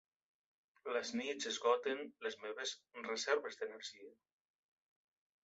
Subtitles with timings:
[0.95, 2.73] Les nits esgoten les meves
[3.09, 4.13] reserves d'energia.